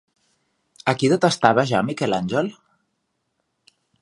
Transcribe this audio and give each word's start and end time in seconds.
A 0.93 0.95
qui 1.01 1.11
detestava 1.13 1.67
ja 1.73 1.83
Miquel 1.91 2.19
Àngel? 2.21 2.53